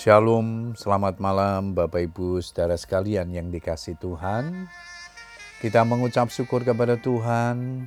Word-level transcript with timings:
Shalom, 0.00 0.72
selamat 0.80 1.20
malam 1.20 1.76
Bapak 1.76 2.00
Ibu 2.00 2.40
saudara 2.40 2.72
sekalian 2.72 3.36
yang 3.36 3.52
dikasih 3.52 4.00
Tuhan. 4.00 4.64
Kita 5.60 5.84
mengucap 5.84 6.32
syukur 6.32 6.64
kepada 6.64 6.96
Tuhan. 6.96 7.84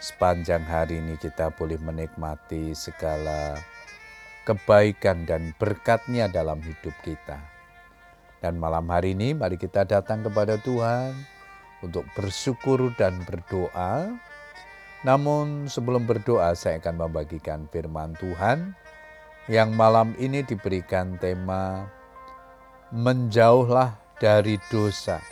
Sepanjang 0.00 0.64
hari 0.64 1.04
ini 1.04 1.20
kita 1.20 1.52
boleh 1.52 1.76
menikmati 1.84 2.72
segala 2.72 3.60
kebaikan 4.48 5.28
dan 5.28 5.52
berkatnya 5.60 6.32
dalam 6.32 6.64
hidup 6.64 6.96
kita. 7.04 7.36
Dan 8.40 8.56
malam 8.56 8.88
hari 8.88 9.12
ini 9.12 9.36
mari 9.36 9.60
kita 9.60 9.84
datang 9.84 10.24
kepada 10.24 10.56
Tuhan 10.56 11.12
untuk 11.84 12.08
bersyukur 12.16 12.88
dan 12.96 13.20
berdoa. 13.28 14.16
Namun 15.04 15.68
sebelum 15.68 16.08
berdoa 16.08 16.56
saya 16.56 16.80
akan 16.80 17.04
membagikan 17.04 17.68
firman 17.68 18.16
Tuhan 18.16 18.72
yang 19.48 19.72
malam 19.72 20.12
ini 20.20 20.44
diberikan 20.44 21.16
tema 21.16 21.88
menjauhlah 22.92 23.96
dari 24.20 24.60
dosa. 24.68 25.24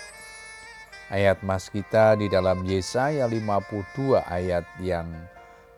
Ayat 1.12 1.44
mas 1.44 1.68
kita 1.68 2.16
di 2.16 2.26
dalam 2.32 2.64
Yesaya 2.64 3.28
52 3.28 4.16
ayat 4.24 4.64
yang 4.80 5.06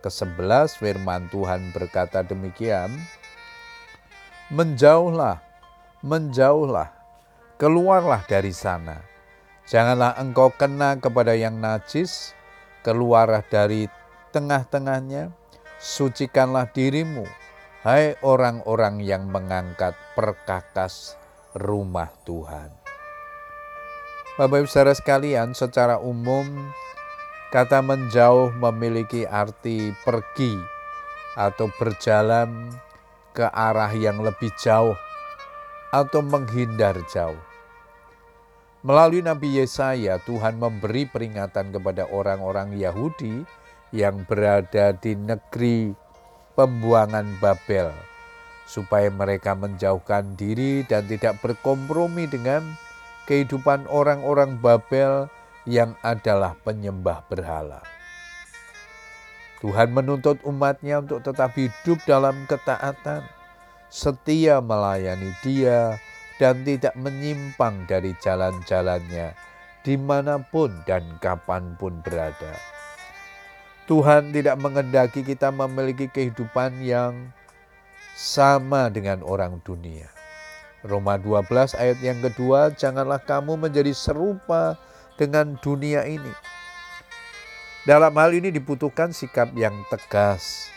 ke-11 0.06 0.78
firman 0.78 1.26
Tuhan 1.34 1.74
berkata 1.74 2.22
demikian, 2.22 2.94
Menjauhlah, 4.54 5.42
menjauhlah, 6.00 6.88
keluarlah 7.58 8.22
dari 8.24 8.54
sana. 8.54 9.02
Janganlah 9.68 10.16
engkau 10.16 10.48
kena 10.54 10.96
kepada 10.96 11.36
yang 11.36 11.60
najis, 11.60 12.32
keluarlah 12.80 13.44
dari 13.44 13.90
tengah-tengahnya, 14.32 15.28
sucikanlah 15.76 16.64
dirimu, 16.72 17.28
Hai 17.78 18.18
orang-orang 18.26 18.98
yang 19.06 19.30
mengangkat 19.30 19.94
perkakas 20.18 21.14
rumah 21.54 22.10
Tuhan. 22.26 22.74
Bapak 24.34 24.66
Ibu 24.66 24.66
saudara 24.66 24.98
sekalian, 24.98 25.54
secara 25.54 26.02
umum 26.02 26.74
kata 27.54 27.78
menjauh 27.78 28.50
memiliki 28.58 29.22
arti 29.30 29.94
pergi 30.02 30.58
atau 31.38 31.70
berjalan 31.78 32.66
ke 33.30 33.46
arah 33.46 33.94
yang 33.94 34.26
lebih 34.26 34.50
jauh 34.58 34.98
atau 35.94 36.18
menghindar 36.18 36.98
jauh. 37.06 37.38
Melalui 38.82 39.22
Nabi 39.22 39.54
Yesaya, 39.54 40.18
Tuhan 40.26 40.58
memberi 40.58 41.06
peringatan 41.06 41.70
kepada 41.70 42.10
orang-orang 42.10 42.74
Yahudi 42.74 43.46
yang 43.94 44.26
berada 44.26 44.90
di 44.98 45.14
negeri 45.14 46.07
pembuangan 46.58 47.38
Babel, 47.38 47.94
supaya 48.66 49.06
mereka 49.14 49.54
menjauhkan 49.54 50.34
diri 50.34 50.82
dan 50.82 51.06
tidak 51.06 51.38
berkompromi 51.38 52.26
dengan 52.26 52.74
kehidupan 53.30 53.86
orang-orang 53.86 54.58
Babel 54.58 55.30
yang 55.62 55.94
adalah 56.02 56.58
penyembah 56.66 57.22
berhala. 57.30 57.78
Tuhan 59.62 59.94
menuntut 59.94 60.42
umatnya 60.42 60.98
untuk 60.98 61.22
tetap 61.22 61.54
hidup 61.54 62.02
dalam 62.02 62.42
ketaatan, 62.50 63.22
setia 63.86 64.58
melayani 64.58 65.30
dia, 65.46 65.94
dan 66.42 66.66
tidak 66.66 66.94
menyimpang 66.98 67.86
dari 67.86 68.18
jalan-jalannya 68.18 69.34
di 69.86 69.94
mana 69.94 70.42
pun 70.42 70.74
dan 70.86 71.06
kapan 71.22 71.74
pun 71.78 72.02
berada. 72.02 72.77
Tuhan 73.88 74.36
tidak 74.36 74.60
mengendaki 74.60 75.24
kita 75.24 75.48
memiliki 75.48 76.12
kehidupan 76.12 76.84
yang 76.84 77.32
sama 78.12 78.92
dengan 78.92 79.24
orang 79.24 79.64
dunia. 79.64 80.12
Roma 80.84 81.16
12 81.16 81.72
ayat 81.72 81.96
yang 82.04 82.20
kedua, 82.20 82.68
janganlah 82.76 83.16
kamu 83.16 83.56
menjadi 83.56 83.96
serupa 83.96 84.76
dengan 85.16 85.56
dunia 85.64 86.04
ini. 86.04 86.30
Dalam 87.88 88.12
hal 88.12 88.36
ini 88.36 88.52
dibutuhkan 88.52 89.08
sikap 89.16 89.56
yang 89.56 89.72
tegas. 89.88 90.68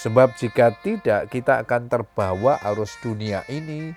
Sebab 0.00 0.32
jika 0.40 0.72
tidak 0.80 1.28
kita 1.28 1.60
akan 1.60 1.92
terbawa 1.92 2.56
arus 2.72 2.96
dunia 3.04 3.44
ini 3.52 3.92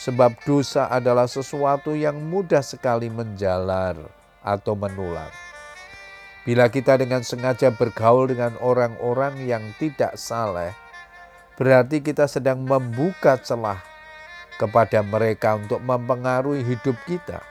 sebab 0.00 0.32
dosa 0.48 0.88
adalah 0.88 1.28
sesuatu 1.28 1.92
yang 1.92 2.16
mudah 2.16 2.64
sekali 2.64 3.12
menjalar 3.12 3.98
atau 4.40 4.72
menular. 4.72 5.49
Bila 6.48 6.72
kita 6.72 6.96
dengan 6.96 7.20
sengaja 7.20 7.68
bergaul 7.68 8.32
dengan 8.32 8.56
orang-orang 8.64 9.44
yang 9.44 9.60
tidak 9.76 10.16
saleh, 10.16 10.72
berarti 11.60 12.00
kita 12.00 12.24
sedang 12.24 12.64
membuka 12.64 13.36
celah 13.36 13.76
kepada 14.56 15.04
mereka 15.04 15.60
untuk 15.60 15.84
mempengaruhi 15.84 16.64
hidup 16.64 16.96
kita. 17.04 17.44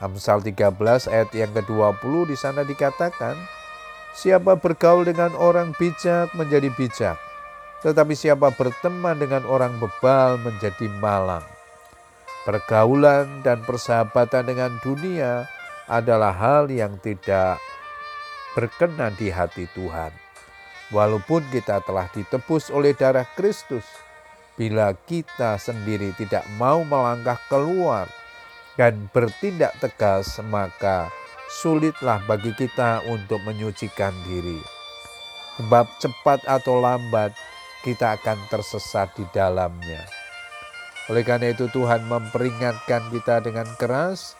Amsal 0.00 0.40
13 0.40 1.12
ayat 1.12 1.30
yang 1.36 1.52
ke-20 1.52 2.32
di 2.32 2.36
sana 2.40 2.64
dikatakan, 2.64 3.36
Siapa 4.14 4.54
bergaul 4.56 5.04
dengan 5.04 5.34
orang 5.34 5.74
bijak 5.74 6.30
menjadi 6.38 6.70
bijak, 6.78 7.18
tetapi 7.82 8.14
siapa 8.14 8.54
berteman 8.54 9.18
dengan 9.18 9.42
orang 9.44 9.74
bebal 9.82 10.38
menjadi 10.38 10.86
malang. 11.02 11.42
Pergaulan 12.46 13.42
dan 13.42 13.60
persahabatan 13.66 14.46
dengan 14.46 14.78
dunia 14.86 15.50
adalah 15.90 16.30
hal 16.30 16.70
yang 16.70 16.94
tidak 17.02 17.58
berkenan 18.54 19.12
di 19.18 19.28
hati 19.28 19.66
Tuhan. 19.74 20.14
Walaupun 20.94 21.42
kita 21.50 21.82
telah 21.82 22.06
ditebus 22.14 22.70
oleh 22.70 22.94
darah 22.94 23.26
Kristus, 23.34 23.84
bila 24.54 24.94
kita 24.94 25.58
sendiri 25.58 26.14
tidak 26.14 26.46
mau 26.54 26.86
melangkah 26.86 27.38
keluar 27.50 28.06
dan 28.78 29.10
bertindak 29.10 29.74
tegas, 29.82 30.38
maka 30.46 31.10
sulitlah 31.50 32.22
bagi 32.30 32.54
kita 32.54 33.02
untuk 33.10 33.42
menyucikan 33.42 34.14
diri. 34.26 34.62
Sebab 35.58 35.86
cepat 35.98 36.46
atau 36.46 36.78
lambat 36.78 37.34
kita 37.82 38.18
akan 38.18 38.38
tersesat 38.50 39.10
di 39.18 39.26
dalamnya. 39.34 40.02
Oleh 41.12 41.20
karena 41.20 41.52
itu 41.52 41.68
Tuhan 41.68 42.08
memperingatkan 42.08 43.12
kita 43.12 43.44
dengan 43.44 43.68
keras, 43.76 44.34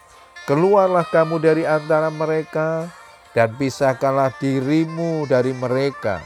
keluarlah 0.49 1.05
kamu 1.07 1.39
dari 1.39 1.63
antara 1.69 2.09
mereka 2.09 2.89
dan 3.34 3.50
pisahkanlah 3.59 4.31
dirimu 4.39 5.27
dari 5.27 5.50
mereka. 5.53 6.22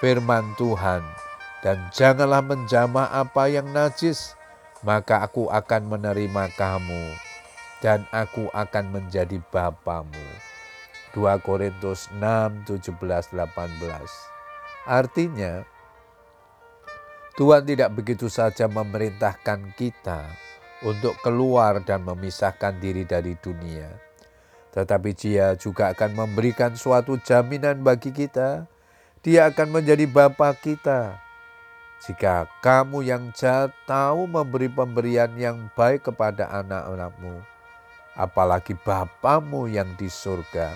Firman 0.00 0.58
Tuhan, 0.58 1.04
dan 1.62 1.78
janganlah 1.94 2.42
menjamah 2.42 3.14
apa 3.14 3.46
yang 3.46 3.70
najis, 3.70 4.34
maka 4.82 5.22
aku 5.22 5.46
akan 5.46 5.94
menerima 5.94 6.50
kamu 6.58 7.14
dan 7.78 8.02
aku 8.10 8.50
akan 8.50 8.90
menjadi 8.90 9.38
bapamu. 9.54 10.26
2 11.14 11.22
Korintus 11.44 12.10
6, 12.18 12.66
17, 12.66 12.98
18. 13.30 13.38
Artinya, 14.88 15.62
Tuhan 17.38 17.62
tidak 17.62 17.94
begitu 17.94 18.26
saja 18.26 18.66
memerintahkan 18.66 19.76
kita 19.78 20.26
untuk 20.82 21.14
keluar 21.22 21.78
dan 21.84 22.02
memisahkan 22.02 22.80
diri 22.82 23.06
dari 23.06 23.38
dunia 23.38 24.11
tetapi 24.72 25.12
Dia 25.12 25.52
juga 25.60 25.92
akan 25.92 26.16
memberikan 26.16 26.72
suatu 26.72 27.20
jaminan 27.20 27.84
bagi 27.84 28.08
kita. 28.08 28.64
Dia 29.20 29.52
akan 29.52 29.78
menjadi 29.78 30.08
Bapa 30.08 30.56
kita. 30.56 31.20
Jika 32.02 32.50
kamu 32.58 33.06
yang 33.06 33.30
jahat 33.30 33.70
tahu 33.86 34.26
memberi 34.26 34.66
pemberian 34.66 35.30
yang 35.38 35.70
baik 35.78 36.10
kepada 36.10 36.50
anak-anakmu, 36.50 37.38
apalagi 38.18 38.74
Bapamu 38.74 39.70
yang 39.70 39.94
di 39.94 40.10
surga, 40.10 40.74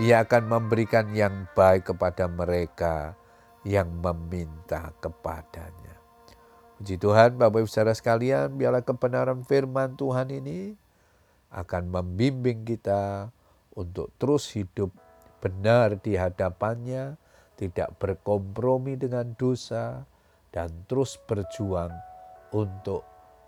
ia 0.00 0.24
akan 0.24 0.48
memberikan 0.48 1.12
yang 1.12 1.44
baik 1.52 1.92
kepada 1.92 2.24
mereka 2.30 3.12
yang 3.60 3.92
meminta 3.92 4.96
kepadanya. 5.04 6.00
Puji 6.80 6.96
Tuhan, 6.96 7.36
Bapak 7.36 7.60
Ibu 7.64 7.68
Saudara 7.68 7.92
sekalian, 7.92 8.56
biarlah 8.56 8.80
kebenaran 8.80 9.44
firman 9.44 10.00
Tuhan 10.00 10.32
ini 10.32 10.80
akan 11.54 11.88
membimbing 11.88 12.66
kita 12.66 13.30
untuk 13.78 14.10
terus 14.18 14.50
hidup 14.54 14.90
benar 15.38 15.96
di 16.02 16.18
hadapannya, 16.18 17.14
tidak 17.54 17.94
berkompromi 18.02 18.98
dengan 18.98 19.32
dosa, 19.38 20.02
dan 20.50 20.70
terus 20.90 21.18
berjuang 21.26 21.90
untuk 22.54 23.02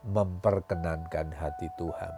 memperkenankan 0.07 1.35
hati 1.35 1.67
Tuhan. 1.79 2.15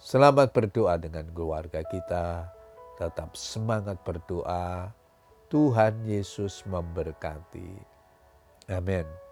Selamat 0.00 0.56
berdoa 0.56 0.96
dengan 0.96 1.28
keluarga 1.32 1.84
kita, 1.84 2.48
tetap 2.96 3.36
semangat 3.36 4.00
berdoa. 4.00 4.96
Tuhan 5.50 6.06
Yesus 6.06 6.62
memberkati. 6.64 7.74
Amin. 8.70 9.29